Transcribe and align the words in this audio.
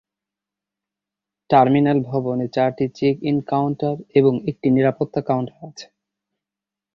Terminal 1.49 1.97
ভবনে 2.09 2.45
চারটি 2.55 2.85
check 2.95 3.15
in 3.23 3.37
counter 3.47 3.95
এবং 4.15 4.33
একটি 4.47 4.67
নিরাপত্তা 4.69 5.21
কাউন্টার 5.21 5.57
আছে। 5.67 5.85